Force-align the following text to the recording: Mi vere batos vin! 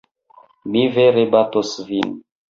Mi 0.75 0.81
vere 0.95 1.25
batos 1.35 1.75
vin! 1.91 2.17